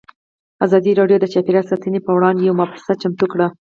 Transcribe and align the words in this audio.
ازادي 0.65 0.91
راډیو 0.99 1.21
د 1.21 1.25
چاپیریال 1.33 1.65
ساتنه 1.71 1.99
پر 2.05 2.13
وړاندې 2.15 2.41
یوه 2.43 2.59
مباحثه 2.61 2.93
چمتو 3.01 3.25
کړې. 3.31 3.47